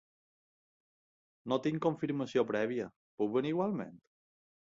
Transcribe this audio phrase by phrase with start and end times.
[1.53, 2.89] No tinc confirmació prèvia,
[3.23, 3.95] puc venir igualment?